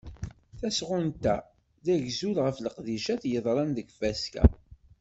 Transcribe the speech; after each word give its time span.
Tasɣunt-a 0.59 1.35
d 1.85 1.87
agzul 1.93 2.37
ɣef 2.45 2.57
leqdicat 2.59 3.23
yeḍran 3.31 3.69
deg 3.73 3.87
tfaska. 3.91 4.43